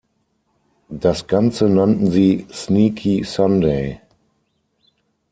Das 1.03 1.27
Ganze 1.27 1.69
nannten 1.69 2.09
sie 2.09 2.47
Sneaky 2.51 3.23
Sunday. 3.23 4.01